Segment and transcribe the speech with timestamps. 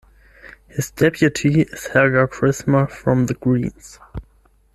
[0.67, 3.99] His deputy is Helga Krismer from the Greens.